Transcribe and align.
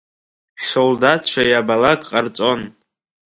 Шәсолдаҭцәа 0.63 1.41
иабалак 1.47 2.01
ҟарҵон. 2.09 2.61